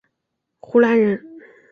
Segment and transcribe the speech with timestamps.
[0.61, 1.23] 湖南人。